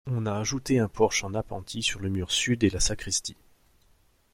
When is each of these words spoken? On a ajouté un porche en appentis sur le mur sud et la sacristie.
On 0.07 0.25
a 0.25 0.33
ajouté 0.39 0.79
un 0.79 0.87
porche 0.87 1.23
en 1.23 1.35
appentis 1.35 1.83
sur 1.83 1.99
le 1.99 2.09
mur 2.09 2.31
sud 2.31 2.63
et 2.63 2.71
la 2.71 2.79
sacristie. 2.79 3.37